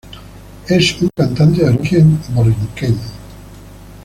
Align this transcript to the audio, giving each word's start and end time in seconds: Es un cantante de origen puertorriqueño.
Es 0.67 0.99
un 0.99 1.09
cantante 1.15 1.61
de 1.63 1.69
origen 1.77 2.17
puertorriqueño. 2.33 2.97